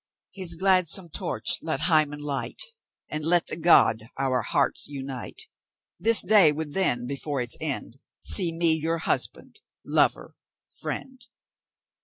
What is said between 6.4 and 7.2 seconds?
would then